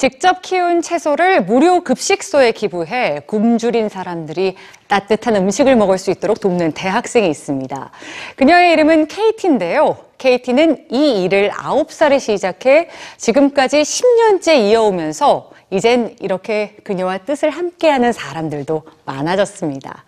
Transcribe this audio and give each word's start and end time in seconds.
직접 0.00 0.40
키운 0.40 0.80
채소를 0.80 1.42
무료 1.42 1.84
급식소에 1.84 2.52
기부해 2.52 3.20
굶주린 3.26 3.90
사람들이 3.90 4.56
따뜻한 4.88 5.36
음식을 5.36 5.76
먹을 5.76 5.98
수 5.98 6.10
있도록 6.10 6.40
돕는 6.40 6.72
대학생이 6.72 7.28
있습니다. 7.28 7.90
그녀의 8.36 8.72
이름은 8.72 9.08
KT인데요. 9.08 9.98
KT는 10.16 10.86
이 10.90 11.22
일을 11.22 11.50
9살에 11.50 12.18
시작해 12.18 12.88
지금까지 13.18 13.82
10년째 13.82 14.70
이어오면서 14.70 15.50
이젠 15.68 16.16
이렇게 16.20 16.76
그녀와 16.82 17.18
뜻을 17.18 17.50
함께하는 17.50 18.14
사람들도 18.14 18.82
많아졌습니다. 19.04 20.04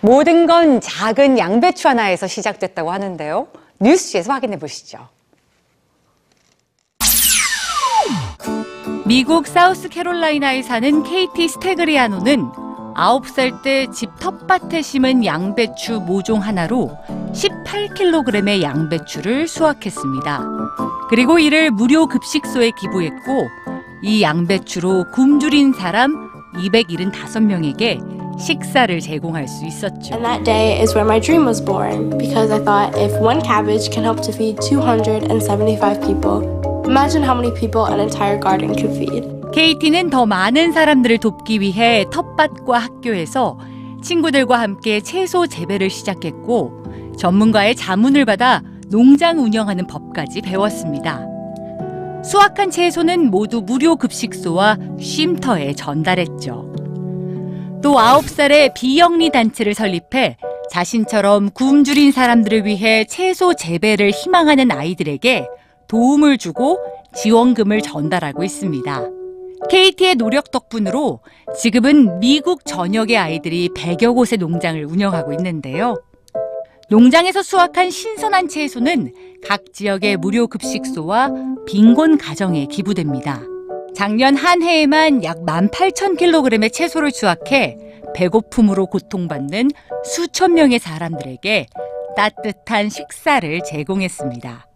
모든 0.00 0.48
건 0.48 0.80
작은 0.80 1.38
양배추 1.38 1.86
하나에서 1.86 2.26
시작됐다고 2.26 2.90
하는데요. 2.90 3.46
뉴스지에서 3.78 4.32
확인해 4.32 4.58
보시죠. 4.58 4.98
미국 9.08 9.46
사우스캐롤라이나에 9.46 10.60
사는 10.60 11.02
케이티 11.02 11.48
스테그리아노는 11.48 12.50
9살 12.94 13.62
때 13.62 13.86
집 13.90 14.10
텃밭에 14.20 14.82
심은 14.82 15.24
양배추 15.24 16.00
모종 16.06 16.40
하나로 16.42 16.90
18kg의 17.32 18.60
양배추를 18.60 19.48
수확했습니다. 19.48 20.42
그리고 21.08 21.38
이를 21.38 21.70
무료 21.70 22.06
급식소에 22.06 22.72
기부했고 22.78 23.48
이 24.02 24.20
양배추로 24.20 25.06
굶주린 25.14 25.72
사람 25.72 26.28
275명에게 26.56 28.38
식사를 28.38 29.00
제공할 29.00 29.48
수 29.48 29.64
있었죠. 29.64 30.14
And 30.14 30.22
that 30.22 30.44
day 30.44 30.82
is 30.82 30.94
where 30.94 31.08
my 31.08 31.18
dream 31.18 31.46
was 31.46 31.64
born 31.64 32.10
because 32.18 32.52
I 32.52 32.60
thought 32.62 32.94
if 33.00 33.16
one 33.18 33.40
cabbage 33.42 33.90
can 33.90 34.04
help 34.04 34.20
to 34.22 34.32
feed 34.34 34.60
275 34.60 36.00
people, 36.02 36.57
imagine 36.88 37.22
how 37.22 37.34
many 37.34 37.52
people 37.54 37.84
an 37.86 38.00
entire 38.00 38.40
garden 38.40 38.74
could 38.74 38.96
feed. 38.96 39.38
KT는 39.52 40.10
더 40.10 40.26
많은 40.26 40.72
사람들을 40.72 41.18
돕기 41.18 41.60
위해 41.60 42.04
텃밭과 42.10 42.78
학교에서 42.78 43.58
친구들과 44.02 44.58
함께 44.60 45.00
채소 45.00 45.46
재배를 45.46 45.90
시작했고 45.90 47.16
전문가의 47.18 47.74
자문을 47.74 48.24
받아 48.24 48.62
농장 48.88 49.38
운영하는 49.38 49.86
법까지 49.86 50.40
배웠습니다. 50.42 51.26
수확한 52.24 52.70
채소는 52.70 53.30
모두 53.30 53.60
무료 53.60 53.96
급식소와 53.96 54.78
쉼터에 55.00 55.74
전달했죠. 55.74 56.72
또 57.82 57.94
9살에 57.94 58.74
비영리 58.74 59.30
단체를 59.30 59.74
설립해 59.74 60.36
자신처럼 60.70 61.50
굶주린 61.50 62.12
사람들을 62.12 62.66
위해 62.66 63.04
채소 63.04 63.54
재배를 63.54 64.10
희망하는 64.10 64.70
아이들에게 64.70 65.46
도움을 65.88 66.38
주고 66.38 66.78
지원금을 67.14 67.80
전달하고 67.80 68.44
있습니다. 68.44 69.08
KT의 69.68 70.14
노력 70.14 70.50
덕분으로 70.50 71.20
지금은 71.58 72.20
미국 72.20 72.64
전역의 72.64 73.16
아이들이 73.16 73.68
100여 73.70 74.14
곳의 74.14 74.38
농장을 74.38 74.84
운영하고 74.84 75.32
있는데요. 75.32 75.96
농장에서 76.90 77.42
수확한 77.42 77.90
신선한 77.90 78.48
채소는 78.48 79.12
각 79.46 79.72
지역의 79.72 80.16
무료 80.18 80.46
급식소와 80.46 81.30
빈곤 81.66 82.16
가정에 82.16 82.66
기부됩니다. 82.66 83.42
작년 83.94 84.36
한 84.36 84.62
해에만 84.62 85.24
약 85.24 85.38
18,000kg의 85.40 86.72
채소를 86.72 87.10
수확해 87.10 87.76
배고픔으로 88.14 88.86
고통받는 88.86 89.70
수천 90.04 90.54
명의 90.54 90.78
사람들에게 90.78 91.66
따뜻한 92.16 92.88
식사를 92.88 93.60
제공했습니다. 93.66 94.67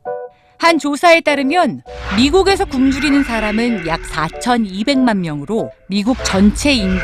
한 0.63 0.79
조사에 0.79 1.23
따르면 1.23 1.83
미국에서 2.17 2.65
굶주리는 2.65 3.25
사람은 3.25 3.85
약 3.89 4.01
4,200만 4.03 5.17
명으로 5.17 5.73
미국 5.89 6.17
전체 6.25 6.73
인구 6.73 7.03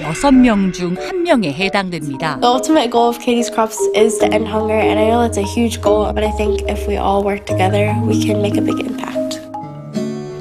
6명 0.00 0.74
중 0.74 0.96
1명에 0.96 1.44
해당됩니다. 1.52 2.40
The 2.40 2.52
ultimate 2.52 2.90
goal 2.90 3.10
of 3.10 3.20
Katie's 3.24 3.54
Crops 3.54 3.78
is 3.94 4.18
to 4.18 4.26
end 4.26 4.48
hunger, 4.48 4.74
and 4.74 4.98
I 4.98 5.06
know 5.06 5.22
that's 5.22 5.38
a 5.38 5.46
huge 5.46 5.80
goal, 5.80 6.12
but 6.12 6.24
I 6.26 6.32
think 6.36 6.68
if 6.68 6.88
we 6.88 6.96
all 6.98 7.22
work 7.22 7.46
together, 7.46 7.94
we 8.02 8.18
can 8.20 8.40
make 8.42 8.58
a 8.58 8.64
big 8.66 8.80
impact. 8.84 9.38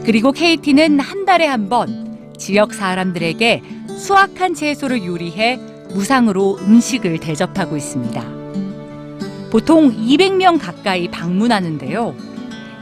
그리고 0.03 0.31
KT는 0.31 0.99
한 0.99 1.25
달에 1.25 1.45
한 1.45 1.69
번 1.69 2.17
지역 2.39 2.73
사람들에게 2.73 3.61
수확한 3.99 4.55
채소를 4.55 5.05
요리해 5.05 5.59
무상으로 5.93 6.57
음식을 6.61 7.19
대접하고 7.19 7.77
있습니다. 7.77 8.19
보통 9.51 9.91
200명 9.95 10.57
가까이 10.59 11.07
방문하는데요. 11.07 12.36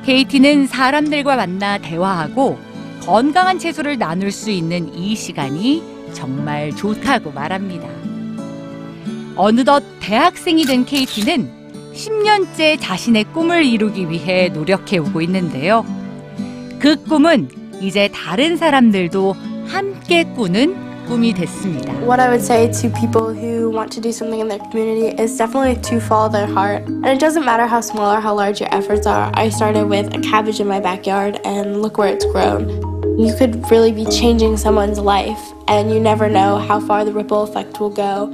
KT는 0.06 0.68
사람들과 0.68 1.36
만나 1.36 1.80
대화하고 1.80 2.60
건강한 3.02 3.58
채소를 3.58 3.98
나눌 3.98 4.32
수 4.32 4.52
있는 4.52 4.94
이 4.94 5.16
시간이 5.16 5.82
정말 6.14 6.72
좋다고 6.76 7.32
말합니다. 7.32 7.88
어느덧 9.36 9.84
대학생이 10.02 10.66
된 10.66 10.86
KT는 10.86 11.50
10년째 11.96 12.78
자신의 12.80 13.24
꿈을 13.34 13.66
이루기 13.66 14.08
위해 14.08 14.50
노력해 14.50 15.00
오고 15.00 15.22
있는데요. 15.22 15.84
그 16.78 17.04
꿈은 17.04 17.50
이제 17.82 18.08
다른 18.14 18.58
사람들도 18.58 19.36
함께 19.66 20.24
꾸는 20.24 20.85
꿈이 21.07 21.35
됐습니다. 21.35 21.93
What 22.07 22.21
I 22.21 22.29
would 22.29 22.41
say 22.41 22.71
to 22.71 22.89
people 22.91 23.35
who 23.35 23.69
want 23.71 23.91
to 23.93 24.01
do 24.01 24.13
something 24.13 24.39
in 24.39 24.49
their 24.49 24.61
community 24.71 25.11
is 25.21 25.37
definitely 25.37 25.75
to 25.91 25.99
follow 26.01 26.29
their 26.29 26.47
heart. 26.47 26.87
And 26.87 27.07
it 27.07 27.19
doesn't 27.19 27.45
matter 27.45 27.67
how 27.67 27.81
small 27.81 28.15
or 28.15 28.21
how 28.21 28.35
large 28.35 28.61
your 28.61 28.73
efforts 28.73 29.07
are. 29.07 29.33
I 29.35 29.49
started 29.49 29.89
with 29.89 30.15
a 30.15 30.21
cabbage 30.21 30.61
in 30.61 30.69
my 30.69 30.79
backyard, 30.79 31.41
and 31.45 31.83
look 31.83 31.99
where 31.99 32.09
it's 32.09 32.25
grown. 32.27 32.69
You 33.19 33.35
could 33.35 33.69
really 33.71 33.91
be 33.91 34.07
changing 34.07 34.57
someone's 34.57 35.01
life, 35.01 35.41
and 35.67 35.91
you 35.91 35.99
never 35.99 36.29
know 36.29 36.59
how 36.59 36.79
far 36.79 37.05
the 37.05 37.13
ripple 37.13 37.43
effect 37.43 37.81
will 37.81 37.91
go. 37.91 38.31